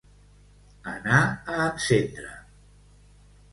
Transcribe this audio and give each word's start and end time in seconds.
Anar 0.93 1.19
a 1.27 1.59
encendre. 1.67 2.35